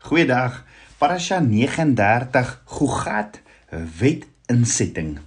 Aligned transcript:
Goeiedag. 0.00 0.64
Parasha 0.96 1.40
39 1.40 2.62
Gogat 2.64 3.42
wet 3.98 4.24
insetting 4.48 5.18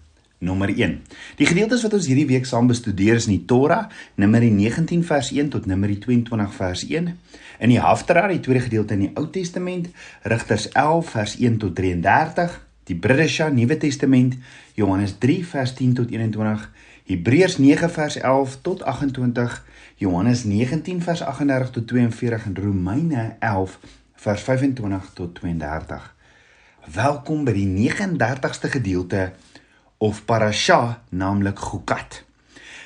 nommer 0.42 0.68
1. 0.68 0.96
Die 1.38 1.46
gedeeltes 1.46 1.84
wat 1.86 1.94
ons 1.94 2.08
hierdie 2.10 2.26
week 2.26 2.50
saam 2.50 2.66
bestudeer 2.68 3.20
is 3.22 3.28
in 3.30 3.36
die 3.36 3.46
Torah, 3.46 3.86
Numeri 4.18 4.50
19 4.50 5.06
vers 5.06 5.30
1 5.30 5.54
tot 5.54 5.70
Numeri 5.70 6.00
22 6.02 6.58
vers 6.58 6.84
1. 6.90 7.14
In 7.62 7.70
die 7.70 7.80
Haftarah, 7.80 8.26
die 8.34 8.42
tweede 8.42 8.66
gedeelte 8.66 8.98
in 8.98 9.06
die 9.06 9.12
Ou 9.14 9.30
Testament, 9.30 9.92
Rigters 10.26 10.68
11 10.74 11.16
vers 11.16 11.38
1 11.38 11.62
tot 11.62 11.78
33, 11.78 12.60
die 12.90 12.98
Bridesha 12.98 13.54
Nuwe 13.54 13.78
Testament, 13.78 14.42
Johannes 14.74 15.20
3 15.22 15.42
vers 15.54 15.78
10 15.78 15.98
tot 16.02 16.12
21, 16.12 16.70
Hebreërs 17.14 17.62
9 17.62 17.94
vers 17.94 18.18
11 18.18 18.62
tot 18.66 18.84
28, 18.84 19.62
Johannes 20.02 20.48
19 20.50 21.04
vers 21.06 21.22
38 21.22 21.76
tot 21.78 21.92
42 21.94 22.50
en 22.50 22.58
Romeine 22.58 23.36
11 23.40 23.78
vers 24.24 24.42
25 24.42 25.10
tot 25.14 25.36
32. 25.36 26.04
Welkom 26.96 27.42
by 27.44 27.52
die 27.58 27.68
39ste 27.68 28.70
gedeelte 28.72 29.24
of 30.00 30.22
parasha, 30.30 31.02
naamlik 31.12 31.60
Gukat. 31.60 32.22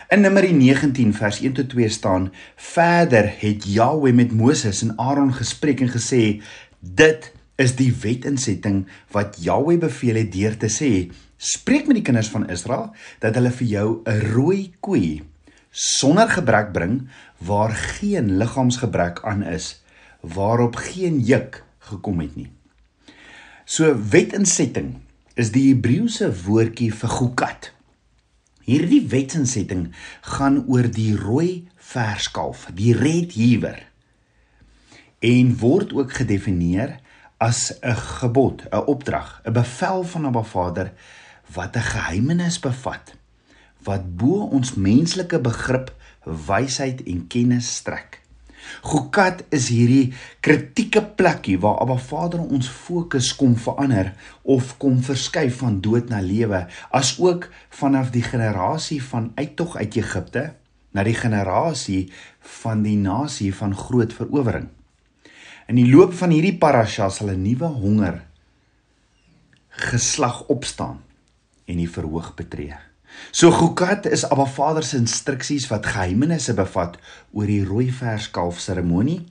In 0.09 0.23
Numeri 0.25 0.49
19 0.57 1.13
vers 1.13 1.43
1 1.45 1.59
tot 1.59 1.69
2 1.75 1.93
staan: 1.93 2.31
Verder 2.55 3.29
het 3.43 3.69
Jahweh 3.69 4.15
met 4.17 4.33
Moses 4.33 4.81
en 4.81 4.95
Aaron 4.97 5.29
gespreek 5.37 5.85
en 5.85 5.93
gesê: 5.93 6.41
Dit 6.81 7.31
is 7.61 7.77
die 7.77 7.91
wetinsetting 7.93 8.87
wat 9.13 9.37
Jahweh 9.37 9.77
beveel 9.85 10.23
het 10.23 10.33
deur 10.33 10.57
te 10.57 10.73
sê: 10.73 10.91
Spreek 11.37 11.85
met 11.85 12.01
die 12.01 12.07
kinders 12.07 12.33
van 12.33 12.49
Israel 12.49 12.95
dat 13.21 13.37
hulle 13.37 13.53
vir 13.61 13.73
jou 13.77 13.87
'n 14.09 14.21
rooi 14.33 14.73
koei 14.79 15.21
sonder 15.69 16.29
gebrek 16.29 16.73
bring 16.73 17.03
waar 17.37 17.75
geen 18.01 18.37
liggaamsgebrek 18.41 19.21
aan 19.21 19.43
is 19.45 19.75
waarop 20.21 20.75
geen 20.75 21.19
juk 21.19 21.63
gekom 21.89 22.19
het 22.19 22.35
nie. 22.35 22.49
So 23.65 23.91
wetinsetting 24.09 24.95
is 25.35 25.51
die 25.51 25.67
Hebreëse 25.69 26.29
woordjie 26.45 26.91
vir 26.93 27.09
gukat. 27.09 27.71
Hierdie 28.67 29.03
wetinsetting 29.07 29.91
gaan 30.21 30.63
oor 30.67 30.87
die 30.91 31.13
rooi 31.15 31.67
verskalf, 31.75 32.67
die 32.75 32.93
red 32.97 33.35
heiwer. 33.37 33.83
En 35.19 35.53
word 35.59 35.93
ook 35.93 36.13
gedefinieer 36.13 36.99
as 37.37 37.73
'n 37.81 37.95
gebod, 37.95 38.63
'n 38.71 38.87
opdrag, 38.87 39.41
'n 39.45 39.53
bevel 39.53 40.03
van 40.03 40.27
'n 40.27 40.43
Vader 40.43 40.93
wat 41.53 41.75
'n 41.75 41.89
geheimenis 41.93 42.59
bevat 42.59 43.15
wat 43.87 44.17
bo 44.19 44.47
ons 44.51 44.73
menslike 44.73 45.39
begrip, 45.39 45.93
wysheid 46.23 47.03
en 47.07 47.27
kennis 47.31 47.75
strek. 47.75 48.21
Gukat 48.83 49.43
is 49.53 49.69
hierdie 49.73 50.13
kritieke 50.41 51.01
plekkie 51.19 51.57
waar 51.59 51.81
Abba 51.83 51.97
Vader 51.97 52.43
ons 52.43 52.69
fokus 52.69 53.33
kom 53.35 53.55
verander 53.55 54.13
of 54.43 54.77
kom 54.81 55.01
verskuif 55.03 55.59
van 55.61 55.81
dood 55.81 56.09
na 56.09 56.21
lewe, 56.21 56.65
asook 56.91 57.49
vanaf 57.69 58.11
die 58.15 58.23
generasie 58.25 59.01
van 59.03 59.31
uittog 59.35 59.77
uit 59.77 59.99
Egipte 59.99 60.49
na 60.91 61.03
die 61.03 61.17
generasie 61.17 62.07
van 62.63 62.81
die 62.85 62.97
nasie 62.97 63.53
van 63.53 63.75
groot 63.75 64.13
verowering. 64.13 64.69
In 65.67 65.75
die 65.75 65.89
loop 65.89 66.13
van 66.15 66.31
hierdie 66.31 66.55
parasha 66.57 67.09
sal 67.09 67.29
'n 67.29 67.43
nuwe 67.43 67.67
honger 67.67 68.23
geslag 69.69 70.47
opstaan 70.47 71.03
en 71.67 71.77
die 71.77 71.89
verhoog 71.89 72.33
betree. 72.35 72.86
So 73.31 73.51
Gukat 73.51 74.05
is 74.05 74.25
Abba 74.25 74.45
Vader 74.45 74.83
se 74.83 74.97
instruksies 74.97 75.67
wat 75.71 75.85
geheimenisse 75.85 76.55
bevat 76.57 76.97
oor 77.33 77.49
die 77.49 77.63
rooi 77.65 77.89
verskalf 77.93 78.61
seremonie, 78.63 79.21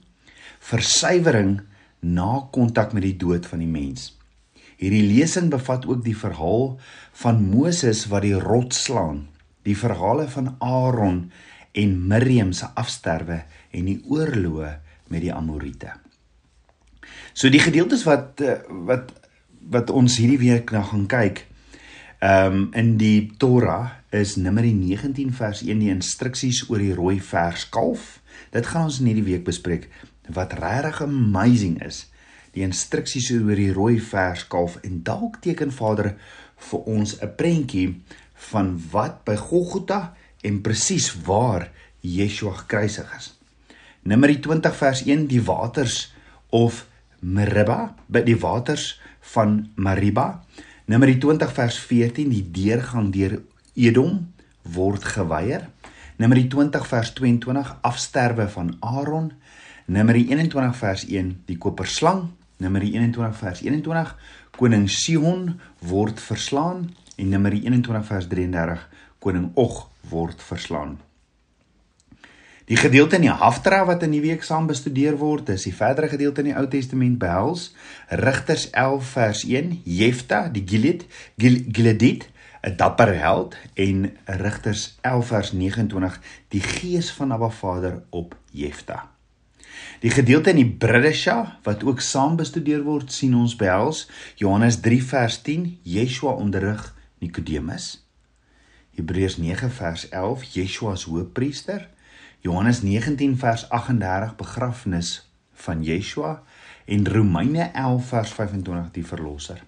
versuiwering 0.59 1.59
na 2.01 2.47
kontak 2.53 2.93
met 2.93 3.05
die 3.05 3.17
dood 3.19 3.47
van 3.49 3.63
die 3.63 3.71
mens. 3.71 4.13
Hierdie 4.77 5.05
lesing 5.09 5.49
bevat 5.49 5.87
ook 5.89 6.03
die 6.05 6.15
verhaal 6.17 6.75
van 7.23 7.41
Moses 7.49 8.05
wat 8.11 8.25
die 8.27 8.37
rots 8.37 8.83
slaan, 8.85 9.25
die 9.65 9.77
verhale 9.77 10.27
van 10.29 10.53
Aaron 10.63 11.31
en 11.77 11.95
Miriam 12.07 12.53
se 12.53 12.69
afsterwe 12.77 13.41
en 13.73 13.89
die 13.89 13.97
oorloë 14.05 14.75
met 15.09 15.23
die 15.25 15.33
Amorite. 15.33 15.95
So 17.33 17.49
die 17.53 17.61
gedeeltes 17.61 18.05
wat 18.07 18.41
eh, 18.41 18.61
wat 18.87 19.13
wat 19.67 19.89
ons 19.91 20.15
hierdie 20.21 20.39
week 20.39 20.71
na 20.71 20.79
gaan 20.87 21.09
kyk, 21.11 21.41
Ehm 22.19 22.53
um, 22.53 22.69
in 22.73 22.95
die 22.97 23.31
Torah 23.37 23.91
is 24.09 24.35
Numeri 24.35 24.71
19 24.73 25.33
vers 25.37 25.59
1 25.61 25.77
die 25.77 25.91
instruksies 25.93 26.63
oor 26.65 26.81
die 26.81 26.95
rooi 26.97 27.19
vers 27.21 27.67
kalf. 27.69 28.23
Dit 28.49 28.65
gaan 28.65 28.87
ons 28.89 28.97
in 29.03 29.11
hierdie 29.11 29.25
week 29.27 29.43
bespreek 29.45 29.85
wat 30.33 30.55
regtig 30.57 31.03
amazing 31.05 31.75
is. 31.85 32.07
Die 32.57 32.65
instruksies 32.65 33.29
oor 33.35 33.53
die 33.53 33.69
rooi 33.69 33.99
vers 34.01 34.47
kalf 34.49 34.79
en 34.81 35.03
dalk 35.05 35.37
teken 35.45 35.69
Vader 35.69 36.15
vir 36.71 36.89
ons 36.89 37.13
'n 37.21 37.35
prentjie 37.37 38.01
van 38.49 38.73
wat 38.91 39.21
by 39.21 39.35
Golgotha 39.35 40.15
en 40.41 40.61
presies 40.65 41.13
waar 41.29 41.69
Yeshua 42.01 42.65
gekruisig 42.65 43.13
is. 43.17 43.33
Numeri 44.01 44.39
20 44.41 44.75
vers 44.75 45.05
1 45.05 45.27
die 45.27 45.43
waters 45.45 46.13
of 46.49 46.87
Meribah 47.19 47.93
by 48.07 48.25
die 48.25 48.39
waters 48.41 48.99
van 49.21 49.69
Mariba 49.75 50.46
Numeri 50.87 51.17
20 51.19 51.51
vers 51.51 51.77
14 51.83 52.29
die 52.31 52.45
deurgang 52.47 53.09
deur 53.11 53.33
Edom 53.75 54.21
word 54.71 55.03
geweier. 55.03 55.65
Numeri 56.15 56.45
20 56.47 56.85
vers 56.87 57.09
22 57.17 57.73
afsterwe 57.89 58.45
van 58.53 58.69
Aaron. 58.79 59.33
Numeri 59.91 60.29
21 60.31 60.77
vers 60.79 61.03
1 61.11 61.33
die 61.49 61.57
koperslang. 61.59 62.29
Numeri 62.63 62.93
21 62.95 63.35
vers 63.41 63.65
21 63.65 64.13
koning 64.55 64.87
Sihon 64.87 65.57
word 65.91 66.23
verslaan 66.23 66.87
en 67.17 67.35
Numeri 67.35 67.65
21 67.67 68.07
vers 68.07 68.31
33 68.31 68.87
koning 69.19 69.51
Og 69.59 69.83
word 70.07 70.39
verslaan. 70.39 70.95
Die 72.67 72.75
gedeelte 72.75 73.15
in 73.15 73.21
die 73.21 73.31
Haftarah 73.31 73.85
wat 73.87 74.01
in 74.03 74.11
die 74.11 74.19
week 74.25 74.41
saam 74.43 74.65
bestudeer 74.67 75.15
word, 75.21 75.47
is 75.53 75.63
die 75.63 75.71
verdere 75.71 76.09
gedeelte 76.11 76.43
in 76.43 76.49
die 76.49 76.55
Ou 76.59 76.65
Testament 76.67 77.15
behels 77.21 77.69
Rigters 78.11 78.65
11 78.75 79.11
vers 79.13 79.43
1, 79.47 79.69
Jefta 79.87 80.41
die 80.51 80.65
Gilead, 80.67 81.05
Gileadit, 81.39 82.27
'n 82.67 82.75
dapper 82.75 83.13
held 83.15 83.55
en 83.73 84.11
Rigters 84.25 84.97
11 85.01 85.31
vers 85.31 85.53
29, 85.53 86.19
die 86.51 86.59
gees 86.59 87.11
van 87.11 87.31
Abba 87.31 87.49
Vader 87.49 88.03
op 88.09 88.35
Jefta. 88.51 89.11
Die 90.03 90.11
gedeelte 90.11 90.49
in 90.49 90.59
die 90.59 90.67
Bridesha 90.67 91.59
wat 91.63 91.83
ook 91.83 92.01
saam 92.01 92.35
bestudeer 92.35 92.83
word, 92.83 93.11
sien 93.11 93.35
ons 93.35 93.55
behels 93.55 94.09
Johannes 94.35 94.81
3 94.81 95.01
vers 95.01 95.41
10, 95.41 95.79
Yeshua 95.83 96.35
onderrig 96.35 96.95
Nikodemus. 97.19 98.03
Hebreërs 98.91 99.37
9 99.37 99.71
vers 99.71 100.09
11, 100.09 100.43
Yeshua 100.43 100.91
as 100.91 101.07
hoëpriester. 101.07 101.95
Johannes 102.45 102.81
19 102.81 103.37
vers 103.37 103.69
38 103.69 104.35
begrafnis 104.35 105.29
van 105.53 105.83
Yeshua 105.83 106.43
en 106.85 107.07
Romeine 107.07 107.71
11 107.73 108.05
vers 108.07 108.33
25 108.33 108.91
die 108.93 109.05
verlosser. 109.05 109.63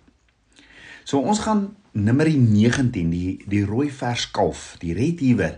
So 1.03 1.19
ons 1.19 1.41
gaan 1.41 1.75
Numeri 1.91 2.35
19 2.37 3.09
die 3.09 3.39
die 3.49 3.63
rooi 3.65 3.89
vers 3.89 4.27
kalf, 4.31 4.75
die 4.83 4.93
redhiewer 4.93 5.57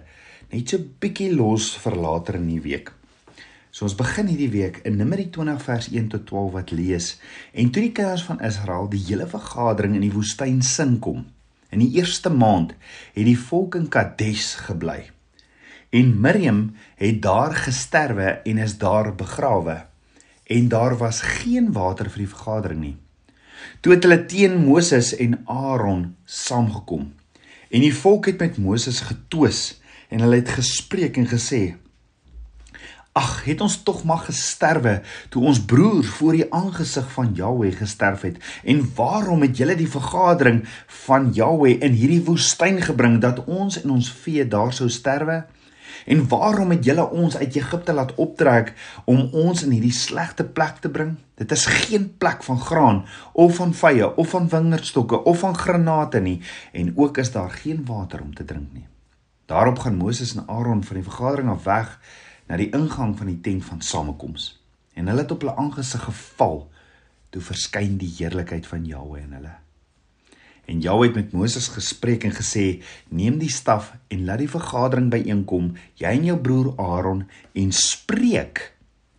net 0.51 0.71
so 0.71 0.79
bietjie 0.79 1.33
los 1.35 1.73
vir 1.83 1.99
later 1.99 2.39
in 2.39 2.47
die 2.47 2.63
week. 2.63 2.93
So 3.71 3.83
ons 3.87 3.95
begin 3.99 4.31
hierdie 4.31 4.51
week 4.51 4.81
in 4.87 4.95
Numeri 4.99 5.27
20 5.35 5.61
vers 5.67 5.91
1 5.91 6.09
tot 6.15 6.25
12 6.31 6.51
wat 6.55 6.71
lees 6.75 7.13
en 7.51 7.71
toe 7.71 7.83
die 7.89 7.93
kinders 7.95 8.23
van 8.27 8.39
Israel 8.39 8.87
die 8.91 9.03
hele 9.09 9.27
vergadering 9.27 9.99
in 9.99 10.07
die 10.07 10.15
woestyn 10.15 10.63
sin 10.63 10.99
kom. 11.03 11.25
In 11.71 11.83
die 11.83 11.91
eerste 11.99 12.31
maand 12.31 12.71
het 13.15 13.27
die 13.27 13.39
volk 13.39 13.75
in 13.79 13.91
Kadesh 13.91 14.55
gebly. 14.67 15.11
En 15.91 16.19
Miriam 16.23 16.71
het 16.95 17.21
daar 17.21 17.55
gesterwe 17.55 18.23
en 18.23 18.57
is 18.57 18.77
daar 18.77 19.15
begrawe. 19.15 19.85
En 20.43 20.67
daar 20.67 20.97
was 20.97 21.21
geen 21.21 21.71
water 21.71 22.07
vir 22.09 22.23
die 22.23 22.31
vergadering 22.31 22.79
nie. 22.79 22.95
Toe 23.83 23.93
het 23.97 24.07
hulle 24.07 24.21
teen 24.25 24.55
Moses 24.63 25.11
en 25.15 25.41
Aaron 25.45 26.15
saamgekom. 26.25 27.11
En 27.69 27.83
die 27.83 27.95
volk 27.95 28.31
het 28.31 28.39
met 28.39 28.57
Moses 28.57 29.03
getwis 29.03 29.81
en 30.07 30.23
hulle 30.23 30.39
het 30.39 30.55
gespreek 30.55 31.19
en 31.19 31.27
gesê: 31.27 31.61
Ag, 33.11 33.43
het 33.43 33.59
ons 33.61 33.81
tog 33.83 34.03
maar 34.07 34.23
gesterwe 34.23 35.01
toe 35.29 35.43
ons 35.43 35.59
broer 35.59 36.07
voor 36.07 36.39
die 36.39 36.47
aangesig 36.55 37.11
van 37.11 37.33
Jahweh 37.35 37.75
gesterf 37.75 38.23
het. 38.23 38.37
En 38.63 38.85
waarom 38.95 39.43
het 39.43 39.57
julle 39.59 39.75
die 39.75 39.91
vergadering 39.91 40.63
van 41.05 41.33
Jahweh 41.35 41.81
in 41.83 41.99
hierdie 41.99 42.23
woestyn 42.23 42.79
gebring 42.81 43.19
dat 43.19 43.43
ons 43.43 43.81
en 43.83 43.99
ons 43.99 44.11
vee 44.23 44.47
daar 44.47 44.71
sou 44.71 44.87
sterwe? 44.89 45.43
En 46.05 46.27
waarom 46.27 46.69
het 46.69 46.85
julle 46.85 47.09
ons 47.09 47.37
uit 47.37 47.55
Egipte 47.55 47.93
laat 47.93 48.15
optrek 48.15 48.73
om 49.05 49.29
ons 49.31 49.63
in 49.63 49.71
hierdie 49.71 49.93
slegte 49.93 50.43
plek 50.43 50.81
te 50.81 50.89
bring? 50.89 51.15
Dit 51.35 51.51
is 51.51 51.65
geen 51.65 52.17
plek 52.17 52.43
van 52.43 52.59
graan 52.59 53.03
of 53.33 53.55
van 53.55 53.73
vye 53.73 54.15
of 54.15 54.29
van 54.29 54.49
wingerdstokke 54.49 55.23
of 55.23 55.39
van 55.39 55.57
granate 55.57 56.19
nie 56.19 56.41
en 56.71 56.93
ook 56.97 57.17
is 57.17 57.31
daar 57.31 57.51
geen 57.51 57.85
water 57.85 58.21
om 58.21 58.33
te 58.35 58.45
drink 58.45 58.73
nie. 58.73 58.87
Daarop 59.45 59.79
gaan 59.79 59.97
Moses 59.97 60.35
en 60.35 60.47
Aaron 60.47 60.83
van 60.83 60.95
die 60.95 61.07
vergadering 61.07 61.49
af 61.49 61.63
weg 61.63 61.99
na 62.47 62.57
die 62.57 62.69
ingang 62.75 63.17
van 63.17 63.27
die 63.27 63.39
tent 63.41 63.65
van 63.65 63.81
samekoms. 63.81 64.61
En 64.93 65.07
hulle 65.07 65.21
het 65.21 65.31
op 65.31 65.41
hulle 65.41 65.55
aangesig 65.55 66.03
geval 66.03 66.69
toe 67.29 67.41
verskyn 67.41 67.97
die 67.97 68.11
heerlikheid 68.17 68.67
van 68.67 68.85
Jahwe 68.85 69.19
in 69.19 69.33
hulle. 69.39 69.53
En 70.71 70.79
Jahwe 70.79 71.09
het 71.09 71.15
met 71.15 71.31
Moses 71.35 71.67
gespreek 71.67 72.23
en 72.23 72.31
gesê: 72.31 72.81
"Neem 73.09 73.37
die 73.37 73.51
staf 73.51 73.91
en 74.07 74.23
laat 74.25 74.39
die 74.39 74.49
vergadering 74.49 75.09
byeenkom, 75.11 75.73
jy 75.99 76.07
en 76.07 76.23
jou 76.23 76.37
broer 76.39 76.73
Aaron, 76.79 77.25
en 77.53 77.71
spreek 77.71 78.71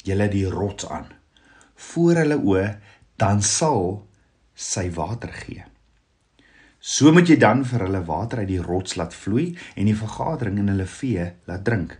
julle 0.02 0.28
die 0.28 0.46
rots 0.48 0.88
aan 0.88 1.10
voor 1.76 2.14
hulle 2.22 2.38
oë, 2.38 2.78
dan 3.16 3.42
sal 3.42 4.06
sy 4.54 4.90
water 4.90 5.28
gee." 5.28 5.64
So 6.80 7.12
moet 7.12 7.28
jy 7.28 7.36
dan 7.36 7.64
vir 7.64 7.84
hulle 7.84 8.04
water 8.04 8.38
uit 8.38 8.48
die 8.48 8.62
rots 8.62 8.96
laat 8.96 9.14
vloei 9.14 9.52
en 9.76 9.86
die 9.86 9.98
vergadering 9.98 10.58
en 10.58 10.72
hulle 10.72 10.86
vee 10.86 11.32
laat 11.44 11.64
drink. 11.64 11.98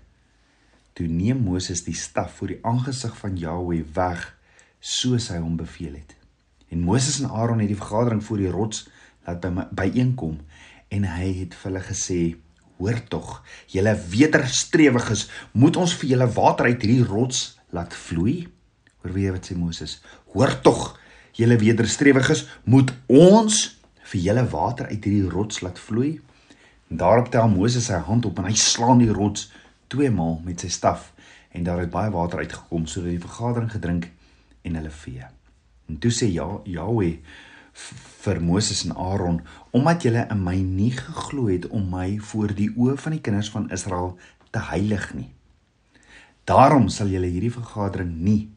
Toe 0.93 1.07
neem 1.07 1.45
Moses 1.45 1.85
die 1.85 1.95
staf 1.95 2.33
voor 2.39 2.49
die 2.49 2.63
aangesig 2.63 3.17
van 3.17 3.37
Jahwe 3.37 3.85
weg, 3.95 4.25
soos 4.81 5.29
hy 5.29 5.39
hom 5.39 5.57
beveel 5.57 5.93
het. 6.01 6.17
En 6.73 6.81
Moses 6.81 7.21
en 7.21 7.31
Aaron 7.31 7.61
het 7.61 7.69
die 7.69 7.77
vergadering 7.77 8.25
voor 8.25 8.37
die 8.39 8.51
rots 8.51 8.89
laat 9.27 9.41
by 9.43 9.51
my 9.55 9.67
byeenkom 9.71 10.39
en 10.93 11.07
hy 11.09 11.29
het 11.43 11.55
vir 11.59 11.71
hulle 11.71 11.85
gesê 11.87 12.21
hoor 12.83 12.99
tog 13.09 13.29
julle 13.71 13.95
wederstrewiges 14.13 15.29
moet 15.53 15.79
ons 15.79 15.95
vir 16.01 16.15
julle 16.15 16.29
water 16.37 16.69
uit 16.71 16.83
hierdie 16.83 17.07
rots 17.07 17.45
laat 17.73 17.95
vloei? 17.95 18.49
Hoor 19.03 19.15
wie 19.17 19.31
wat 19.35 19.49
sê 19.49 19.57
Moses. 19.59 20.01
Hoor 20.35 20.53
tog 20.63 20.99
julle 21.39 21.57
wederstrewiges 21.61 22.47
moet 22.69 22.93
ons 23.09 23.63
vir 24.13 24.21
julle 24.27 24.45
water 24.53 24.91
uit 24.91 24.99
hierdie 24.99 25.31
rots 25.33 25.63
laat 25.65 25.81
vloei? 25.81 26.19
En 26.91 27.01
daarop 27.01 27.31
tel 27.33 27.49
Moses 27.49 27.89
sy 27.89 28.03
hand 28.05 28.27
op 28.29 28.39
en 28.39 28.51
hy 28.51 28.57
slaan 28.59 29.01
die 29.01 29.13
rots 29.13 29.49
twee 29.93 30.11
maal 30.13 30.41
met 30.45 30.61
sy 30.61 30.69
staf. 30.73 31.11
En 31.53 31.65
daar 31.65 31.81
het 31.85 31.93
baie 31.93 32.13
water 32.13 32.43
uitgekom 32.43 32.87
sodat 32.89 33.15
die 33.15 33.23
vergadering 33.23 33.71
gedrink 33.73 34.11
en 34.63 34.77
hulle 34.79 34.93
vee. 35.03 35.25
En 35.89 35.99
toe 36.01 36.13
sê 36.13 36.29
ja 36.33 36.49
Jahwe 36.69 37.19
vir 38.23 38.41
Moses 38.41 38.85
en 38.87 38.97
Aaron 38.97 39.43
omdat 39.71 40.05
julle 40.07 40.27
in 40.31 40.43
my 40.45 40.57
nie 40.63 40.93
geglo 40.97 41.49
het 41.49 41.69
om 41.69 41.89
my 41.91 42.19
voor 42.33 42.55
die 42.55 42.71
oë 42.77 42.97
van 43.01 43.17
die 43.17 43.23
kinders 43.25 43.51
van 43.51 43.71
Israel 43.71 44.17
te 44.53 44.61
heilig 44.71 45.15
nie. 45.17 45.31
Daarom 46.45 46.89
sal 46.93 47.09
julle 47.09 47.31
hierdie 47.31 47.55
vergadering 47.55 48.13
nie 48.23 48.53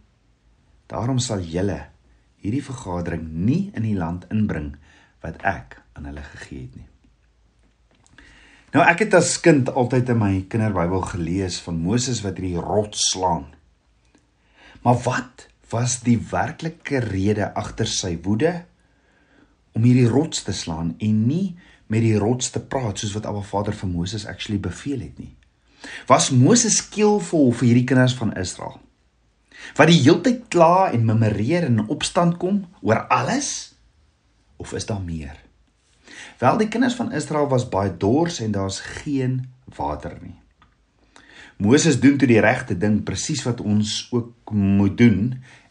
daarom 0.91 1.19
sal 1.19 1.41
julle 1.41 1.79
hierdie 2.43 2.63
vergadering 2.63 3.25
nie 3.45 3.71
in 3.73 3.85
die 3.87 3.97
land 3.97 4.27
inbring 4.33 4.75
wat 5.25 5.41
ek 5.47 5.79
aan 5.97 6.09
hulle 6.09 6.25
gegee 6.35 6.67
het 6.67 6.75
nie. 6.77 6.89
Nou 8.75 8.83
ek 8.85 9.05
het 9.05 9.17
as 9.17 9.37
kind 9.41 9.71
altyd 9.71 10.11
in 10.13 10.19
my 10.19 10.33
kinderbybel 10.51 11.05
gelees 11.13 11.57
van 11.63 11.79
Moses 11.81 12.21
wat 12.25 12.37
hierdie 12.37 12.61
rots 12.61 13.07
slaan. 13.13 13.47
Maar 14.85 14.99
wat 15.07 15.47
was 15.71 16.01
die 16.05 16.19
werklike 16.19 17.01
rede 17.07 17.49
agter 17.57 17.89
sy 17.89 18.13
woede? 18.21 18.65
Om 19.75 19.83
hierdie 19.83 20.09
rots 20.09 20.43
te 20.47 20.55
slaan 20.55 20.93
en 21.03 21.21
nie 21.27 21.55
met 21.91 22.01
die 22.01 22.17
rots 22.17 22.49
te 22.53 22.61
praat 22.63 23.01
soos 23.01 23.13
wat 23.17 23.27
Abba 23.29 23.43
Vader 23.45 23.75
vir 23.75 23.91
Moses 23.91 24.25
actually 24.25 24.59
beveel 24.61 25.03
het 25.03 25.19
nie. 25.21 25.35
Was 26.09 26.31
Moses 26.33 26.79
skeelvol 26.81 27.51
vir 27.53 27.69
hierdie 27.69 27.87
kinders 27.91 28.15
van 28.17 28.33
Israel? 28.39 28.79
Wat 29.77 29.89
die 29.89 29.99
heeltyd 30.01 30.45
kla 30.53 30.91
en 30.93 31.05
memoreer 31.07 31.67
en 31.67 31.85
opstand 31.89 32.39
kom 32.41 32.63
oor 32.81 33.05
alles 33.13 33.75
of 34.61 34.73
is 34.73 34.87
daar 34.87 35.03
meer? 35.03 35.35
Wel 36.39 36.57
die 36.57 36.69
kinders 36.71 36.97
van 36.97 37.11
Israel 37.15 37.47
was 37.51 37.67
baie 37.69 37.91
dors 37.91 38.39
en 38.43 38.55
daar's 38.55 38.79
geen 39.03 39.45
water 39.77 40.17
nie. 40.21 40.35
Moses 41.57 41.99
doen 42.03 42.17
toe 42.19 42.27
die 42.27 42.41
regte 42.43 42.75
ding 42.77 42.99
presies 43.07 43.45
wat 43.47 43.61
ons 43.63 44.07
ook 44.11 44.51
moet 44.51 44.97
doen 44.99 45.19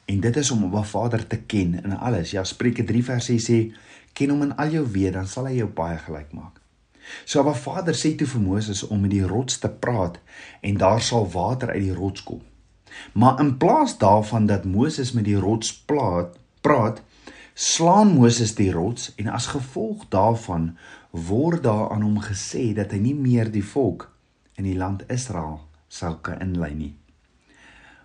en 0.04 0.20
dit 0.20 0.36
is 0.36 0.50
om 0.50 0.64
Abba 0.64 0.82
Vader 0.82 1.26
te 1.26 1.38
ken 1.38 1.78
in 1.84 1.96
alles. 1.96 2.30
Ja 2.30 2.44
Spreuke 2.44 2.84
3 2.84 3.04
vers 3.04 3.30
6 3.30 3.48
sê 3.50 3.58
ken 4.12 4.30
hom 4.30 4.42
in 4.46 4.56
al 4.56 4.74
jou 4.76 4.84
weë 4.96 5.14
dan 5.16 5.28
sal 5.30 5.48
hy 5.50 5.58
jou 5.58 5.68
baie 5.68 5.98
gelyk 5.98 6.32
maak. 6.36 6.60
So 7.24 7.40
Abba 7.40 7.54
Vader 7.58 7.96
sê 7.96 8.14
toe 8.16 8.28
vir 8.28 8.42
Moses 8.44 8.84
om 8.86 9.00
met 9.04 9.12
die 9.14 9.24
rots 9.26 9.58
te 9.62 9.68
praat 9.68 10.20
en 10.62 10.80
daar 10.80 11.02
sal 11.02 11.28
water 11.32 11.74
uit 11.74 11.82
die 11.88 11.96
rots 11.96 12.24
kom. 12.24 12.42
Maar 13.12 13.40
in 13.42 13.56
plaas 13.58 13.98
daarvan 13.98 14.46
dat 14.46 14.64
Moses 14.64 15.12
met 15.12 15.24
die 15.24 15.38
rots 15.40 15.72
praat, 15.74 16.36
praat, 16.60 17.02
slaan 17.54 18.14
Moses 18.14 18.54
die 18.54 18.70
rots 18.72 19.12
en 19.16 19.28
as 19.34 19.50
gevolg 19.54 20.06
daarvan 20.08 20.76
word 21.10 21.62
daar 21.62 21.90
aan 21.94 22.02
hom 22.02 22.20
gesê 22.22 22.72
dat 22.74 22.90
hy 22.94 22.98
nie 23.02 23.14
meer 23.14 23.50
die 23.50 23.64
volk 23.64 24.08
in 24.58 24.66
die 24.66 24.78
land 24.78 25.06
Israel 25.10 25.60
sal 25.88 26.18
kan 26.22 26.42
inlei 26.42 26.74
nie. 26.74 26.94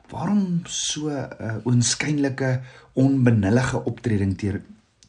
Waarom 0.09 0.61
so 0.65 1.09
'n 1.09 1.29
uh, 1.41 1.56
onskynlike 1.63 2.61
onbenullige 2.94 3.83
optreding 3.85 4.38
teer 4.38 4.61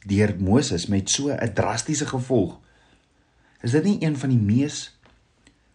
deur 0.05 0.35
Moses 0.39 0.85
met 0.85 1.09
so 1.09 1.29
'n 1.29 1.53
drastiese 1.53 2.05
gevolg. 2.05 2.59
Is 3.61 3.71
dit 3.71 3.83
nie 3.83 3.97
een 4.01 4.17
van 4.17 4.29
die 4.29 4.39
mees 4.41 4.97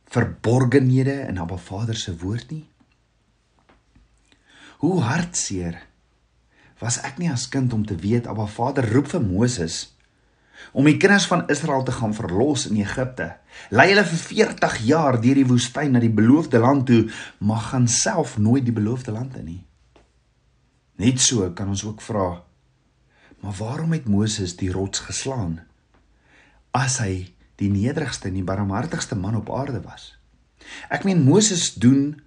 verborgenhede 0.05 1.27
in 1.29 1.39
Abba 1.39 1.57
Vader 1.57 1.97
se 1.97 2.17
woord 2.17 2.51
nie? 2.51 2.67
Hoe 4.79 5.01
hartseer 5.01 5.87
was 6.79 7.01
ek 7.01 7.19
nie 7.19 7.31
as 7.31 7.49
kind 7.49 7.73
om 7.73 7.87
te 7.87 7.97
weet 7.97 8.27
Abba 8.27 8.47
Vader 8.47 8.93
roep 8.93 9.09
vir 9.09 9.23
Moses 9.23 9.96
om 10.73 10.85
die 10.85 10.97
kinders 10.97 11.27
van 11.27 11.47
Israel 11.53 11.85
te 11.85 11.93
gaan 11.93 12.15
verlos 12.15 12.67
in 12.71 12.81
Egipte. 12.81 13.33
Lei 13.71 13.89
hulle 13.93 14.05
vir 14.05 14.23
40 14.25 14.81
jaar 14.87 15.21
deur 15.21 15.39
die 15.43 15.49
woestyn 15.49 15.95
na 15.97 16.03
die 16.03 16.13
beloofde 16.13 16.59
land 16.63 16.87
toe, 16.87 17.07
maar 17.39 17.71
gaan 17.71 17.89
self 17.89 18.39
nooit 18.39 18.65
die 18.65 18.77
beloofde 18.77 19.13
land 19.13 19.37
in 19.37 19.49
nie. 19.53 19.63
Net 20.97 21.21
so 21.21 21.51
kan 21.53 21.69
ons 21.69 21.85
ook 21.85 22.01
vra 22.01 22.47
Maar 23.47 23.55
waarom 23.55 23.93
het 23.93 24.09
Moses 24.09 24.57
die 24.57 24.73
rots 24.73 24.99
geslaan 24.99 25.61
as 26.71 26.99
hy 27.01 27.35
die 27.57 27.71
nederigste 27.71 28.29
en 28.29 28.37
die 28.37 28.45
barmhartigste 28.45 29.17
man 29.17 29.37
op 29.37 29.53
aarde 29.55 29.81
was? 29.81 30.17
Ek 30.91 31.05
meen 31.05 31.23
Moses 31.25 31.75
doen 31.75 32.21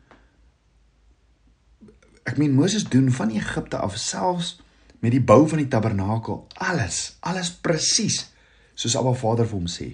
Ek 2.24 2.38
meen 2.38 2.54
Moses 2.54 2.86
doen 2.86 3.12
van 3.12 3.34
Egipte 3.34 3.78
af 3.78 3.98
selfs 3.98 4.59
met 5.00 5.16
die 5.16 5.24
bou 5.24 5.48
van 5.48 5.62
die 5.62 5.70
tabernakel 5.72 6.46
alles, 6.60 7.18
alles 7.20 7.52
presies 7.64 8.28
soos 8.80 8.96
Abba 9.00 9.14
Vader 9.18 9.48
vir 9.48 9.60
hom 9.60 9.68
sê. 9.72 9.90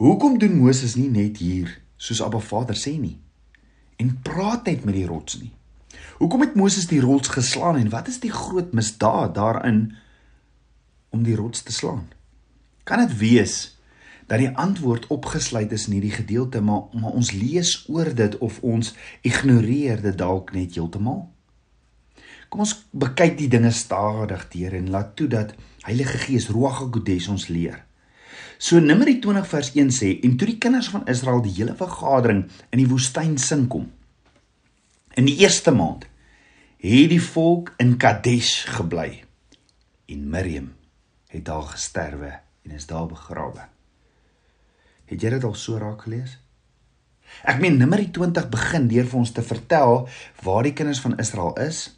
Hoekom 0.00 0.38
doen 0.38 0.56
Moses 0.58 0.96
nie 0.96 1.10
net 1.12 1.40
hier 1.42 1.70
soos 1.96 2.22
Abba 2.24 2.40
Vader 2.42 2.78
sê 2.78 2.96
nie 2.98 3.18
en 4.02 4.16
praat 4.26 4.66
net 4.66 4.84
met 4.84 4.96
die 4.96 5.06
rots 5.06 5.38
nie? 5.38 5.52
Hoekom 6.18 6.42
het 6.42 6.56
Moses 6.58 6.88
die 6.90 7.00
rots 7.00 7.30
geslaan 7.34 7.78
en 7.78 7.92
wat 7.92 8.08
is 8.10 8.20
die 8.22 8.32
groot 8.32 8.72
misdaad 8.74 9.34
daarin 9.34 9.94
om 11.14 11.22
die 11.22 11.36
rots 11.38 11.62
te 11.62 11.72
slaan? 11.72 12.08
Kan 12.84 13.06
dit 13.06 13.16
wees 13.18 13.54
dat 14.26 14.40
die 14.40 14.50
antwoord 14.50 15.06
opgesluit 15.12 15.72
is 15.72 15.86
in 15.86 15.98
hierdie 15.98 16.16
gedeelte, 16.16 16.60
maar 16.60 16.88
maar 16.92 17.12
ons 17.12 17.32
lees 17.32 17.84
oor 17.88 18.14
dit 18.14 18.38
of 18.38 18.60
ons 18.62 18.94
ignoreer 19.22 20.02
dit 20.02 20.18
dalk 20.18 20.52
net 20.52 20.74
heeltemal? 20.74 21.33
Kom 22.54 22.62
ons 22.62 22.76
bekyk 22.94 23.32
die 23.34 23.48
dinge 23.50 23.72
stadig 23.74 24.44
deur 24.52 24.74
en 24.78 24.92
laat 24.94 25.08
toe 25.18 25.24
dat 25.26 25.56
Heilige 25.88 26.20
Gees 26.22 26.44
Ruach 26.54 26.84
HaKodesh 26.84 27.24
ons 27.32 27.48
leer. 27.50 27.80
So 28.62 28.78
Numeri 28.78 29.16
20 29.24 29.48
vers 29.50 29.70
1 29.74 29.90
sê 29.96 30.10
en 30.22 30.36
toe 30.38 30.46
die 30.52 30.60
kinders 30.62 30.86
van 30.92 31.02
Israel 31.10 31.42
die 31.42 31.50
hele 31.56 31.74
vergadering 31.74 32.44
in 32.70 32.78
die 32.78 32.86
woestyn 32.86 33.34
sin 33.42 33.64
kom. 33.72 33.88
In 35.18 35.26
die 35.26 35.34
eerste 35.42 35.74
maand 35.74 36.04
het 36.78 37.10
die 37.10 37.18
volk 37.24 37.72
in 37.82 37.96
Kadesh 37.98 38.68
gebly 38.76 39.24
en 40.14 40.30
Miriam 40.36 40.70
het 41.34 41.42
daar 41.50 41.66
gesterwe 41.72 42.30
en 42.38 42.78
is 42.78 42.86
daar 42.86 43.10
begrawe. 43.10 43.66
Het 45.10 45.26
jy 45.26 45.34
dit 45.34 45.48
al 45.50 45.58
so 45.58 45.82
raak 45.82 46.06
gelees? 46.06 46.38
Ek 47.42 47.58
meen 47.58 47.82
Numeri 47.82 48.12
20 48.14 48.46
begin 48.54 48.86
deur 48.94 49.10
vir 49.10 49.22
ons 49.24 49.34
te 49.34 49.42
vertel 49.42 50.04
waar 50.46 50.62
die 50.70 50.76
kinders 50.78 51.02
van 51.02 51.18
Israel 51.18 51.58
is 51.66 51.88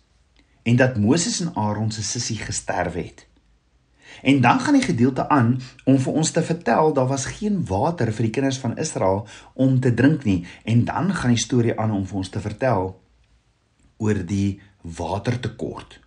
en 0.66 0.74
dat 0.76 0.98
Moses 0.98 1.40
en 1.40 1.54
Aaron 1.54 1.90
se 1.94 2.02
sussie 2.02 2.38
gesterf 2.38 2.94
het. 2.94 3.26
En 4.22 4.40
dan 4.40 4.60
gaan 4.60 4.74
die 4.74 4.82
gedeelte 4.82 5.28
aan 5.28 5.60
om 5.84 5.98
vir 6.02 6.12
ons 6.12 6.30
te 6.30 6.42
vertel 6.42 6.92
daar 6.92 7.06
was 7.06 7.24
geen 7.38 7.66
water 7.68 8.12
vir 8.12 8.22
die 8.26 8.32
kinders 8.34 8.58
van 8.58 8.76
Israel 8.76 9.26
om 9.54 9.80
te 9.80 9.94
drink 9.94 10.24
nie 10.24 10.46
en 10.64 10.84
dan 10.84 11.14
gaan 11.14 11.30
die 11.36 11.44
storie 11.44 11.78
aan 11.78 11.90
om 11.94 12.06
vir 12.06 12.16
ons 12.24 12.30
te 12.34 12.40
vertel 12.40 13.00
oor 13.96 14.26
die 14.26 14.60
watertekort. 14.82 16.00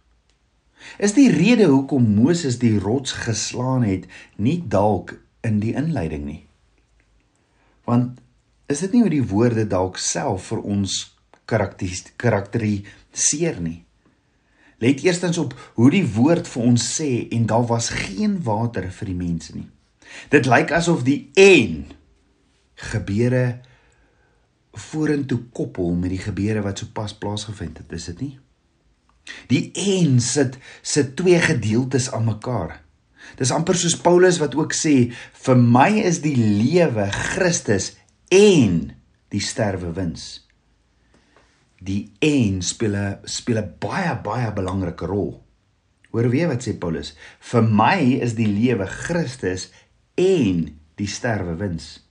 Is 0.98 1.14
die 1.16 1.32
rede 1.32 1.66
hoekom 1.72 2.16
Moses 2.20 2.60
die 2.60 2.80
rots 2.80 3.12
geslaan 3.24 3.84
het 3.88 4.08
nie 4.36 4.64
dalk 4.68 5.16
in 5.42 5.60
die 5.64 5.76
inleiding 5.76 6.26
nie? 6.26 6.48
Want 7.88 8.20
is 8.68 8.80
dit 8.84 8.92
nie 8.92 9.02
hoe 9.08 9.16
die 9.16 9.28
woorde 9.28 9.68
dalk 9.68 9.98
self 9.98 10.44
vir 10.52 10.60
ons 10.68 11.16
karakteriseer 11.48 13.64
nie? 13.64 13.89
Let 14.80 15.04
eerstens 15.04 15.38
op 15.38 15.56
hoe 15.76 15.90
die 15.92 16.06
woord 16.16 16.48
vir 16.48 16.64
ons 16.72 16.86
sê 16.96 17.28
en 17.36 17.46
daar 17.50 17.66
was 17.68 17.92
geen 17.92 18.38
water 18.44 18.88
vir 18.92 19.12
die 19.12 19.18
mense 19.20 19.56
nie. 19.56 19.68
Dit 20.32 20.48
lyk 20.50 20.72
asof 20.74 21.04
die 21.06 21.30
en 21.38 21.84
gebeure 22.90 23.60
vorentoe 24.80 25.42
koppel 25.54 25.92
met 26.00 26.14
die 26.14 26.24
gebeure 26.24 26.64
wat 26.64 26.80
sopas 26.80 27.14
plaasgevind 27.18 27.82
het, 27.82 27.92
is 27.92 28.08
dit 28.14 28.22
nie? 28.24 28.36
Die 29.52 29.64
en 30.00 30.20
sit 30.24 30.58
sit 30.82 31.16
twee 31.20 31.40
gedeeltes 31.44 32.10
aan 32.16 32.30
mekaar. 32.30 32.80
Dis 33.38 33.52
amper 33.54 33.78
soos 33.78 33.98
Paulus 34.00 34.40
wat 34.42 34.56
ook 34.58 34.74
sê, 34.74 35.12
vir 35.44 35.60
my 35.60 35.90
is 36.08 36.22
die 36.24 36.38
lewe 36.38 37.10
Christus 37.14 37.94
en 38.34 38.96
die 39.30 39.44
sterwe 39.44 39.92
wins. 39.94 40.49
Die 41.80 42.12
en 42.20 42.62
speel 42.62 42.96
'n 42.96 43.18
speel 43.24 43.58
'n 43.58 43.74
baie 43.80 44.16
baie 44.24 44.52
belangrike 44.54 45.06
rol. 45.06 45.44
Hoor 46.12 46.30
weer 46.30 46.48
wat 46.48 46.66
sê 46.66 46.74
Paulus? 46.78 47.16
Vir 47.40 47.62
my 47.64 48.20
is 48.22 48.34
die 48.36 48.48
lewe 48.48 48.86
Christus 48.86 49.70
en 50.16 50.80
die 50.96 51.08
sterwe 51.08 51.56
wins. 51.56 52.10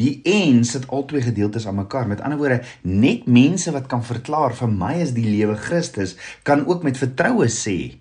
Die 0.00 0.22
en 0.26 0.64
sit 0.64 0.88
albei 0.88 1.22
gedeeltes 1.22 1.66
aan 1.66 1.78
mekaar. 1.78 2.08
Met 2.08 2.20
ander 2.20 2.38
woorde, 2.38 2.64
net 2.82 3.26
mense 3.26 3.70
wat 3.70 3.86
kan 3.86 4.02
verklaar 4.04 4.54
vir 4.54 4.68
my 4.68 4.94
is 5.04 5.12
die 5.14 5.28
lewe 5.28 5.54
Christus, 5.56 6.16
kan 6.42 6.66
ook 6.66 6.82
met 6.82 6.98
vertroue 6.98 7.46
sê 7.48 7.98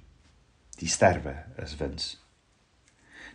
die 0.80 0.90
sterwe 0.90 1.36
is 1.64 1.78
wins. 1.78 2.18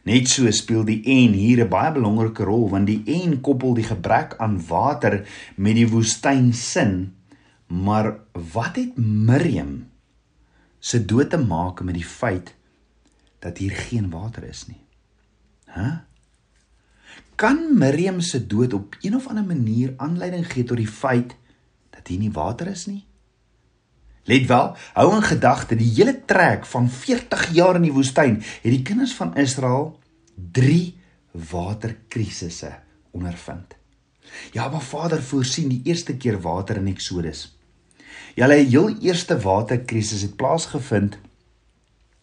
Net 0.09 0.29
so 0.29 0.51
speel 0.51 0.85
die 0.85 1.03
en 1.05 1.33
hier 1.33 1.65
'n 1.65 1.69
baie 1.69 1.93
belangrike 1.93 2.45
rol 2.45 2.69
want 2.71 2.87
die 2.87 3.03
en 3.23 3.41
koppel 3.41 3.75
die 3.75 3.85
gebrek 3.85 4.35
aan 4.39 4.59
water 4.67 5.27
met 5.57 5.75
die 5.75 5.89
woestyn 5.89 6.53
sin. 6.53 7.15
Maar 7.69 8.19
wat 8.33 8.77
het 8.77 8.97
Miriam 8.97 9.91
se 10.79 11.05
dood 11.05 11.31
te 11.31 11.39
maak 11.39 11.83
met 11.83 11.95
die 11.95 12.05
feit 12.05 12.55
dat 13.39 13.59
hier 13.59 13.71
geen 13.71 14.11
water 14.11 14.43
is 14.43 14.67
nie? 14.67 14.81
Hæ? 15.65 15.81
Huh? 15.81 15.97
Kan 17.39 17.79
Miriam 17.79 18.21
se 18.21 18.47
dood 18.47 18.73
op 18.73 18.97
een 19.01 19.15
of 19.15 19.29
ander 19.29 19.45
manier 19.45 19.93
aanleiding 19.97 20.47
gee 20.53 20.65
tot 20.65 20.77
die 20.77 20.89
feit 20.89 21.37
dat 21.91 22.07
hier 22.07 22.19
nie 22.19 22.33
water 22.33 22.67
is 22.67 22.87
nie? 22.87 23.05
Let 24.29 24.47
wel, 24.47 24.75
hou 24.93 25.15
in 25.15 25.23
gedagte 25.23 25.77
die 25.79 25.93
hele 25.95 26.17
trek 26.25 26.67
van 26.67 26.91
40 26.91 27.47
jaar 27.55 27.79
in 27.79 27.87
die 27.87 27.93
woestyn 27.95 28.41
het 28.43 28.73
die 28.75 28.83
kinders 28.83 29.15
van 29.15 29.37
Israel 29.37 30.01
3 30.35 30.97
waterkrisisse 31.31 32.73
ondervind. 33.11 33.77
Ja, 34.53 34.69
maar 34.69 34.83
Vader 34.83 35.23
voorsien 35.23 35.69
die 35.69 35.81
eerste 35.85 36.17
keer 36.17 36.41
water 36.41 36.77
in 36.77 36.91
Eksodus. 36.91 37.58
Hulle 38.39 38.55
heel 38.55 38.93
eerste 39.03 39.35
waterkrisis 39.43 40.23
het 40.23 40.37
plaasgevind. 40.39 41.17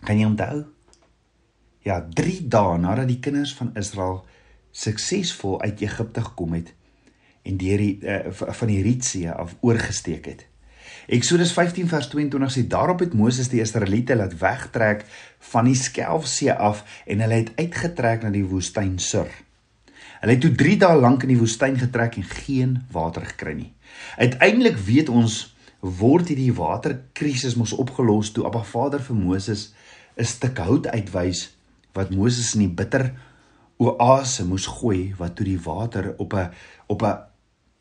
Kan 0.08 0.20
jy 0.20 0.26
onthou? 0.30 0.64
Ja, 1.84 1.98
3 2.08 2.48
dae 2.48 2.78
nadat 2.80 3.10
die 3.10 3.20
kinders 3.20 3.52
van 3.58 3.74
Israel 3.76 4.22
suksesvol 4.72 5.60
uit 5.62 5.82
Egipte 5.84 6.24
gekom 6.24 6.54
het 6.56 6.72
en 7.46 7.58
deur 7.60 7.84
die 7.84 7.98
uh, 8.02 8.22
van 8.32 8.72
die 8.72 8.80
Rietsee 8.82 9.32
af 9.32 9.58
oorgesteek 9.60 10.26
het. 10.26 10.46
Eksodus 11.12 11.52
15 11.54 11.90
vers 11.92 12.08
22 12.10 12.54
sê 12.54 12.64
daarop 12.68 13.04
het 13.04 13.14
Moses 13.14 13.52
die 13.52 13.62
Israeliete 13.62 14.16
laat 14.16 14.38
wegtrek 14.40 15.04
van 15.52 15.68
die 15.68 15.76
Skelfsee 15.78 16.54
af 16.54 16.86
en 17.06 17.22
hulle 17.22 17.42
het 17.44 17.52
uitgetrek 17.60 18.24
na 18.24 18.32
die 18.34 18.46
woestyn 18.48 18.96
Sur. 19.04 19.30
Hulle 20.24 20.38
het 20.38 20.42
toe 20.42 20.54
3 20.64 20.78
dae 20.82 20.96
lank 20.96 21.28
in 21.28 21.36
die 21.36 21.42
woestyn 21.44 21.76
getrek 21.78 22.16
en 22.18 22.26
geen 22.32 22.80
water 22.96 23.28
gekry 23.36 23.54
nie. 23.60 23.74
Uiteindelik 24.18 24.80
weet 24.88 25.12
ons 25.12 25.55
word 25.86 26.32
hierdie 26.32 26.54
waterkrisis 26.58 27.56
mos 27.60 27.74
opgelos 27.78 28.32
toe 28.34 28.46
Abba 28.48 28.64
Vader 28.66 29.04
vir 29.06 29.16
Moses 29.16 29.74
'n 30.18 30.26
stuk 30.26 30.58
hout 30.58 30.88
uitwys 30.88 31.52
wat 31.94 32.10
Moses 32.10 32.56
in 32.56 32.66
die 32.66 32.76
bitter 32.82 33.14
oase 33.78 34.46
moes 34.46 34.66
gooi 34.66 35.14
wat 35.20 35.36
toe 35.36 35.46
die 35.46 35.62
water 35.62 36.16
op 36.18 36.34
'n 36.34 36.50
op 36.88 37.04
'n 37.04 37.18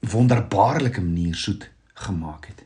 wonderbaarlike 0.00 1.00
manier 1.00 1.34
soet 1.34 1.70
gemaak 1.94 2.46
het. 2.46 2.64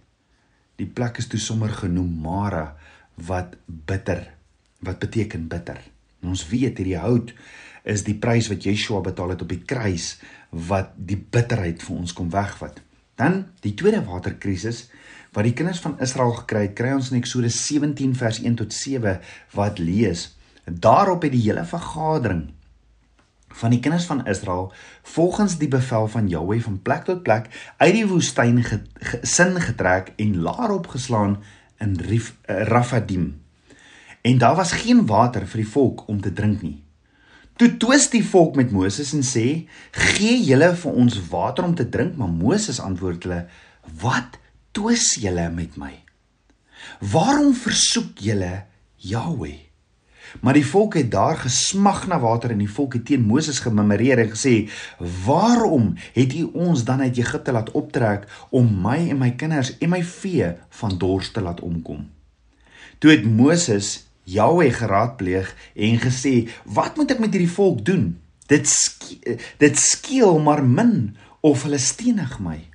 Die 0.76 0.86
plek 0.86 1.18
is 1.18 1.26
toe 1.26 1.38
sommer 1.38 1.70
genoem 1.70 2.20
Mara 2.20 2.76
wat 3.14 3.56
bitter 3.66 4.34
wat 4.80 4.98
beteken 4.98 5.48
bitter. 5.48 5.78
En 6.22 6.28
ons 6.28 6.48
weet 6.48 6.78
hierdie 6.78 6.98
hout 6.98 7.34
is 7.84 8.04
die 8.04 8.14
prys 8.14 8.48
wat 8.48 8.62
Yeshua 8.62 9.00
betaal 9.00 9.28
het 9.28 9.42
op 9.42 9.48
die 9.48 9.64
kruis 9.64 10.20
wat 10.50 10.90
die 10.96 11.16
bitterheid 11.16 11.82
vir 11.82 11.96
ons 11.96 12.12
kom 12.12 12.30
wegvat. 12.30 12.80
Dan 13.14 13.46
die 13.60 13.74
tweede 13.74 14.04
waterkrisis 14.04 14.88
wat 15.38 15.46
die 15.46 15.54
kinders 15.54 15.78
van 15.78 15.94
Israel 16.02 16.32
gekry 16.40 16.64
het, 16.66 16.74
kry 16.74 16.90
ons 16.96 17.12
in 17.12 17.20
Eksodus 17.20 17.60
17 17.68 18.16
vers 18.18 18.40
1 18.42 18.56
tot 18.58 18.74
7 18.74 19.20
wat 19.54 19.78
lees. 19.78 20.32
Daarop 20.66 21.22
het 21.22 21.30
die 21.36 21.44
hele 21.44 21.62
vergadering 21.62 22.48
van 23.58 23.70
die 23.70 23.78
kinders 23.80 24.08
van 24.10 24.24
Israel 24.26 24.72
volgens 25.14 25.54
die 25.60 25.70
bevel 25.70 26.08
van 26.10 26.26
Jahweh 26.28 26.58
van 26.62 26.80
plek 26.82 27.06
tot 27.06 27.22
plek 27.22 27.46
uit 27.78 27.94
die 27.94 28.08
woestyn 28.10 28.58
gesin 28.64 29.54
getrek 29.62 30.10
en 30.18 30.40
laar 30.42 30.74
opgeslaan 30.74 31.38
in 31.78 31.94
Rif, 32.02 32.34
uh, 32.50 32.66
Rafadim. 32.66 33.30
En 34.26 34.42
daar 34.42 34.58
was 34.58 34.74
geen 34.82 35.06
water 35.06 35.46
vir 35.46 35.62
die 35.62 35.70
volk 35.70 36.02
om 36.10 36.20
te 36.20 36.32
drink 36.34 36.66
nie. 36.66 36.82
Toe 37.58 37.70
twis 37.78 38.10
die 38.10 38.24
volk 38.26 38.58
met 38.58 38.74
Moses 38.74 39.14
en 39.14 39.22
sê: 39.22 39.68
"Gee 39.90 40.42
julle 40.42 40.74
vir 40.74 40.92
ons 40.92 41.22
water 41.30 41.64
om 41.64 41.74
te 41.74 41.88
drink?" 41.88 42.16
Maar 42.16 42.28
Moses 42.28 42.80
antwoord 42.80 43.22
hulle: 43.22 43.46
"Wat 44.02 44.38
twis 44.78 45.16
julle 45.18 45.48
met 45.50 45.74
my? 45.80 45.94
Waarom 47.02 47.54
versoek 47.54 48.20
julle 48.22 48.66
Jahweh?" 48.96 49.66
Maar 50.44 50.58
die 50.58 50.66
volk 50.66 50.98
het 50.98 51.08
daar 51.10 51.38
gesmag 51.40 52.02
na 52.06 52.18
water 52.20 52.52
en 52.52 52.60
die 52.60 52.70
volk 52.70 52.98
het 52.98 53.06
teen 53.08 53.24
Moses 53.24 53.62
gememoreer 53.64 54.20
en 54.20 54.30
gesê: 54.34 54.68
"Waarom 55.24 55.94
het 56.12 56.34
U 56.34 56.42
ons 56.52 56.84
dan 56.84 57.00
uit 57.00 57.16
Egipte 57.16 57.52
laat 57.52 57.70
optrek 57.70 58.28
om 58.50 58.68
my 58.82 59.08
en 59.08 59.18
my 59.18 59.30
kinders 59.40 59.72
en 59.78 59.88
my 59.88 60.02
vee 60.04 60.52
van 60.68 60.98
dors 60.98 61.32
te 61.32 61.40
laat 61.40 61.60
omkom?" 61.60 62.10
Toe 62.98 63.10
het 63.10 63.24
Moses 63.24 64.06
Jahweh 64.22 64.72
geraadpleeg 64.72 65.54
en 65.74 65.98
gesê: 65.98 66.48
"Wat 66.64 66.96
moet 66.96 67.10
ek 67.10 67.18
met 67.18 67.32
hierdie 67.32 67.56
volk 67.56 67.84
doen? 67.84 68.20
Dit 68.46 68.68
ske 68.68 69.38
dit 69.56 69.78
skeel 69.78 70.38
maar 70.38 70.64
min 70.64 71.16
of 71.40 71.62
hulle 71.62 71.78
stenig 71.78 72.38
my." 72.38 72.68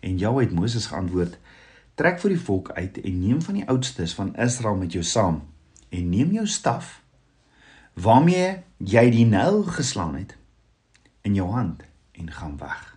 En 0.00 0.18
Jahweh 0.18 0.44
het 0.44 0.54
Moses 0.54 0.86
geantwoord: 0.86 1.38
"Trek 1.98 2.22
vir 2.22 2.36
die 2.36 2.44
volk 2.46 2.70
uit 2.78 3.00
en 3.02 3.20
neem 3.20 3.42
van 3.42 3.54
die 3.58 3.68
oudstes 3.68 4.14
van 4.14 4.36
Israel 4.36 4.76
met 4.78 4.92
jou 4.94 5.02
saam." 5.02 5.42
en 5.88 6.10
neem 6.10 6.32
jou 6.32 6.46
staf 6.46 6.98
waarmee 7.98 8.60
jy 8.78 9.08
die 9.10 9.26
Nyl 9.26 9.64
geslaan 9.74 10.14
het 10.20 10.36
in 11.26 11.34
jou 11.34 11.48
hand 11.50 11.82
en 12.12 12.30
gaan 12.30 12.54
weg. 12.60 12.94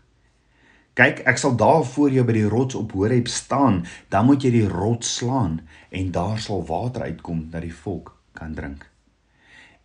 Kyk, 0.93 1.23
ek 1.25 1.39
sal 1.39 1.55
daar 1.57 1.83
voor 1.87 2.11
jou 2.11 2.23
by 2.27 2.35
die 2.35 2.49
rots 2.51 2.75
op 2.77 2.93
Horeb 2.93 3.29
staan, 3.31 3.81
dan 4.13 4.27
moet 4.27 4.43
jy 4.43 4.51
die 4.53 4.67
rots 4.69 5.15
slaan 5.17 5.61
en 5.89 6.11
daar 6.13 6.39
sal 6.43 6.61
water 6.67 7.07
uitkom 7.07 7.47
dat 7.49 7.65
die 7.65 7.73
volk 7.73 8.13
kan 8.37 8.53
drink. 8.53 8.85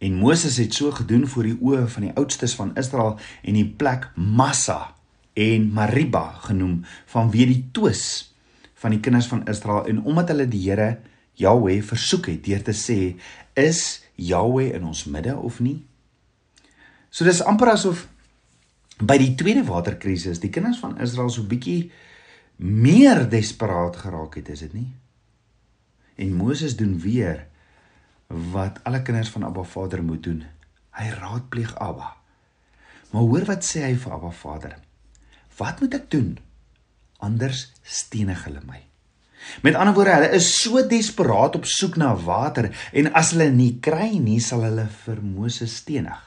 En 0.02 0.18
Moses 0.20 0.58
het 0.60 0.74
so 0.76 0.92
gedoen 0.92 1.24
voor 1.24 1.48
die 1.48 1.56
oë 1.56 1.86
van 1.88 2.08
die 2.08 2.14
oudstes 2.18 2.54
van 2.58 2.74
Israel 2.76 3.16
en 3.42 3.56
die 3.56 3.68
plek 3.68 4.10
Massa 4.16 4.92
en 5.32 5.70
Mariba 5.72 6.26
genoem 6.44 6.82
vanweë 7.14 7.48
die 7.54 7.62
twis 7.72 8.04
van 8.86 8.94
die 8.94 9.02
kinders 9.02 9.26
van 9.26 9.42
Israel 9.50 9.88
en 9.90 10.04
omdat 10.06 10.28
hulle 10.30 10.46
die 10.46 10.62
Here 10.68 11.00
Jahweh 11.36 11.80
versoek 11.82 12.30
het 12.30 12.44
deur 12.46 12.62
te 12.62 12.74
sê 12.76 13.16
is 13.58 13.80
Jahweh 14.14 14.68
in 14.78 14.86
ons 14.86 15.08
midde 15.10 15.34
of 15.34 15.58
nie? 15.60 15.80
So 17.10 17.26
dis 17.26 17.42
amper 17.42 17.72
asof 17.74 18.04
by 19.02 19.18
die 19.18 19.32
tweede 19.34 19.64
waterkrisis 19.66 20.38
die 20.38 20.52
kinders 20.54 20.78
van 20.84 20.94
Israel 21.02 21.32
so 21.34 21.42
bietjie 21.50 21.90
meer 22.62 23.24
desperaat 23.28 23.98
geraak 24.04 24.38
het, 24.38 24.54
is 24.54 24.62
dit 24.68 24.78
nie? 24.78 24.88
En 26.16 26.38
Moses 26.38 26.78
doen 26.78 26.94
weer 27.02 27.42
wat 28.30 28.78
alle 28.86 29.02
kinders 29.02 29.34
van 29.34 29.50
Abba 29.50 29.66
Vader 29.66 30.06
moet 30.06 30.22
doen. 30.22 30.44
Hy 30.96 31.10
raadpleeg 31.18 31.74
Abba. 31.82 32.14
Maar 33.10 33.26
hoor 33.26 33.50
wat 33.50 33.66
sê 33.66 33.82
hy 33.82 33.96
vir 33.98 34.14
Abba 34.14 34.30
Vader? 34.30 34.78
Wat 35.58 35.82
moet 35.82 35.98
ek 35.98 36.10
doen? 36.14 36.36
Anders 37.24 37.72
stenig 37.82 38.44
hulle 38.44 38.62
my. 38.66 38.82
Met 39.62 39.74
ander 39.78 39.94
woorde, 39.94 40.14
hulle 40.16 40.30
is 40.36 40.48
so 40.62 40.82
desperaat 40.88 41.56
op 41.56 41.68
soek 41.68 41.96
na 41.96 42.12
water 42.18 42.70
en 42.92 43.12
as 43.14 43.32
hulle 43.34 43.48
nie 43.54 43.76
kry 43.82 44.16
nie, 44.18 44.40
sal 44.42 44.64
hulle 44.66 44.88
vir 45.04 45.20
Moses 45.22 45.78
stenig. 45.82 46.18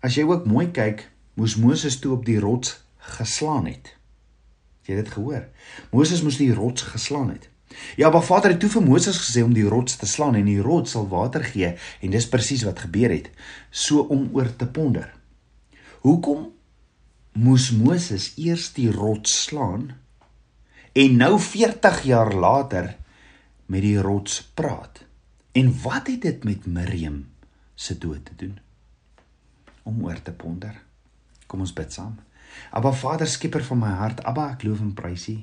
As 0.00 0.16
jy 0.16 0.24
ook 0.28 0.46
mooi 0.48 0.70
kyk, 0.74 1.06
moes 1.36 1.56
Moses 1.60 1.98
toe 2.00 2.14
op 2.16 2.24
die 2.26 2.38
rots 2.40 2.78
geslaan 3.16 3.68
het. 3.68 3.92
Jy 4.86 4.94
het 4.94 5.04
dit 5.04 5.12
gehoor. 5.14 5.44
Moses 5.92 6.22
moes 6.22 6.38
die 6.40 6.54
rots 6.54 6.86
geslaan 6.94 7.34
het. 7.34 7.50
Ja, 7.96 8.10
maar 8.10 8.22
Vader 8.22 8.54
het 8.54 8.60
toe 8.60 8.70
vir 8.70 8.84
Moses 8.86 9.18
gesê 9.20 9.42
om 9.44 9.54
die 9.54 9.66
rots 9.68 9.96
te 10.00 10.06
slaan 10.06 10.36
en 10.38 10.46
die 10.48 10.62
rots 10.62 10.94
sal 10.94 11.08
water 11.10 11.44
gee 11.44 11.74
en 11.74 12.14
dis 12.14 12.28
presies 12.30 12.64
wat 12.64 12.84
gebeur 12.86 13.12
het. 13.12 13.30
So 13.70 14.06
om 14.12 14.28
oor 14.32 14.48
te 14.56 14.66
ponder. 14.66 15.10
Hoekom 16.06 16.52
moes 17.36 17.70
Moses 17.70 18.32
eers 18.40 18.70
die 18.72 18.88
rots 18.92 19.42
slaan 19.44 19.90
en 20.96 21.16
nou 21.20 21.34
40 21.40 22.02
jaar 22.08 22.32
later 22.32 22.94
met 23.66 23.82
die 23.84 23.98
rots 24.00 24.40
praat. 24.56 25.02
En 25.52 25.72
wat 25.82 26.06
het 26.06 26.22
dit 26.22 26.44
met 26.44 26.66
Miriam 26.66 27.26
se 27.74 27.98
dood 27.98 28.24
te 28.24 28.36
doen? 28.36 28.58
Om 29.82 30.04
oor 30.04 30.22
te 30.22 30.32
ponder. 30.32 30.74
Kom 31.46 31.60
ons 31.60 31.72
bid 31.76 31.92
saam. 31.92 32.16
Abba 32.70 32.92
Vader, 32.92 33.28
skieper 33.28 33.64
van 33.64 33.78
my 33.78 33.92
hart, 34.00 34.22
Abba, 34.24 34.50
ek 34.56 34.64
loof 34.64 34.80
en 34.80 34.94
prys 34.96 35.28
U. 35.32 35.36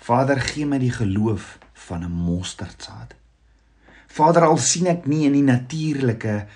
Vader, 0.00 0.40
gee 0.40 0.68
my 0.68 0.78
die 0.80 0.92
geloof 0.92 1.58
van 1.88 2.04
'n 2.04 2.12
mosterdsaad. 2.12 3.14
Vader, 4.06 4.44
al 4.44 4.58
sien 4.58 4.86
ek 4.86 5.06
nie 5.06 5.24
in 5.26 5.32
die 5.32 5.46
natuurlike 5.46 6.46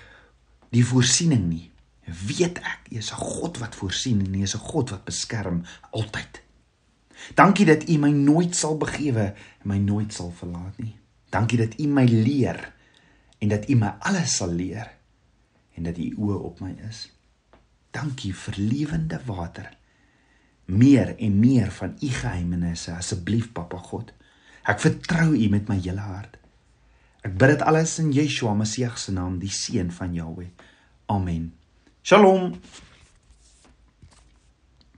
die 0.69 0.85
voorsiening 0.85 1.49
nie, 1.49 1.71
weet 2.05 2.59
ek 2.61 2.91
U 2.91 2.97
is 2.97 3.11
'n 3.11 3.21
God 3.21 3.57
wat 3.57 3.75
voorsien 3.75 4.19
en 4.25 4.35
U 4.35 4.41
is 4.41 4.55
'n 4.55 4.59
God 4.59 4.89
wat 4.89 5.03
beskerm 5.03 5.63
altyd. 5.91 6.41
Dankie 7.33 7.65
dat 7.65 7.89
U 7.89 7.97
my 7.97 8.11
nooit 8.11 8.55
sal 8.55 8.77
begewe 8.77 9.33
en 9.61 9.67
my 9.67 9.77
nooit 9.77 10.13
sal 10.13 10.31
verlaat 10.31 10.77
nie. 10.77 10.95
Dankie 11.29 11.57
dat 11.57 11.79
U 11.79 11.87
my 11.87 12.05
leer 12.05 12.73
en 13.39 13.49
dat 13.49 13.69
U 13.69 13.75
my 13.75 13.95
alles 13.99 14.35
sal 14.35 14.51
leer 14.51 14.91
en 15.75 15.83
dat 15.83 15.97
U 15.97 16.13
oë 16.17 16.37
op 16.43 16.59
my 16.59 16.75
is. 16.89 17.09
Dankie 17.91 18.35
vir 18.35 18.53
lewende 18.57 19.19
water. 19.25 19.77
Meer 20.65 21.17
en 21.17 21.39
meer 21.39 21.71
van 21.71 21.97
U 22.01 22.07
geheimenisse 22.07 22.93
asseblief 22.93 23.51
Papa 23.51 23.77
God. 23.77 24.13
Ek 24.63 24.79
vertrou 24.79 25.33
U 25.35 25.49
met 25.49 25.67
my 25.67 25.79
hele 25.79 26.01
hart. 26.01 26.37
Ek 27.25 27.37
bid 27.37 27.55
dit 27.55 27.61
alles 27.61 27.99
in 27.99 28.11
Yeshua 28.13 28.53
Messie 28.53 28.89
se 28.95 29.11
naam, 29.11 29.39
die 29.39 29.49
seun 29.49 29.91
van 29.91 30.13
Jahweh. 30.13 30.51
Amen. 31.09 31.53
Shalom. 32.05 32.61